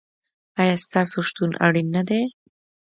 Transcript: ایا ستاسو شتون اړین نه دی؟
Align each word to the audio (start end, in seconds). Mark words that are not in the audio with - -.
ایا 0.61 0.75
ستاسو 0.85 1.17
شتون 1.27 1.51
اړین 1.65 1.87
نه 1.95 2.03
دی؟ 2.09 2.21